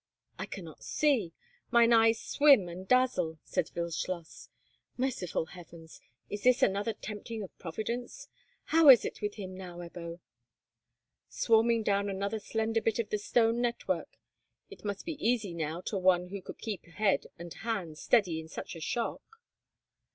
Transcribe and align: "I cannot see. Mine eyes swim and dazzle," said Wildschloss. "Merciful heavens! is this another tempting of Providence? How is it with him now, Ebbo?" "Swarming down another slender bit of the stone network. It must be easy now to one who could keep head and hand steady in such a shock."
"I 0.39 0.47
cannot 0.47 0.83
see. 0.83 1.31
Mine 1.69 1.93
eyes 1.93 2.19
swim 2.19 2.67
and 2.67 2.87
dazzle," 2.87 3.37
said 3.43 3.69
Wildschloss. 3.75 4.49
"Merciful 4.97 5.45
heavens! 5.45 6.01
is 6.27 6.41
this 6.41 6.63
another 6.63 6.93
tempting 6.93 7.43
of 7.43 7.55
Providence? 7.59 8.27
How 8.73 8.89
is 8.89 9.05
it 9.05 9.21
with 9.21 9.35
him 9.35 9.55
now, 9.55 9.77
Ebbo?" 9.77 10.19
"Swarming 11.29 11.83
down 11.83 12.09
another 12.09 12.39
slender 12.39 12.81
bit 12.81 12.97
of 12.97 13.11
the 13.11 13.19
stone 13.19 13.61
network. 13.61 14.17
It 14.71 14.83
must 14.83 15.05
be 15.05 15.23
easy 15.23 15.53
now 15.53 15.81
to 15.81 15.99
one 15.99 16.29
who 16.29 16.41
could 16.41 16.57
keep 16.57 16.83
head 16.87 17.27
and 17.37 17.53
hand 17.53 17.99
steady 17.99 18.39
in 18.39 18.47
such 18.47 18.75
a 18.75 18.79
shock." 18.81 19.21